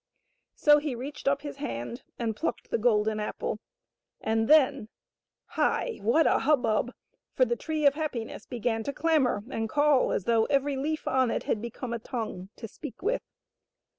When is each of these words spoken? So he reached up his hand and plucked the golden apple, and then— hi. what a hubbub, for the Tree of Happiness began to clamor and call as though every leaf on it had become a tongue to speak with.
So 0.55 0.79
he 0.79 0.95
reached 0.95 1.27
up 1.27 1.43
his 1.43 1.57
hand 1.57 2.01
and 2.17 2.35
plucked 2.35 2.71
the 2.71 2.79
golden 2.79 3.19
apple, 3.19 3.59
and 4.19 4.47
then— 4.47 4.89
hi. 5.59 5.99
what 6.01 6.25
a 6.25 6.39
hubbub, 6.39 6.91
for 7.35 7.45
the 7.45 7.55
Tree 7.55 7.85
of 7.85 7.93
Happiness 7.93 8.47
began 8.47 8.81
to 8.85 8.93
clamor 8.93 9.43
and 9.51 9.69
call 9.69 10.11
as 10.11 10.23
though 10.23 10.45
every 10.45 10.75
leaf 10.75 11.07
on 11.07 11.29
it 11.29 11.43
had 11.43 11.61
become 11.61 11.93
a 11.93 11.99
tongue 11.99 12.49
to 12.55 12.67
speak 12.67 13.03
with. 13.03 13.21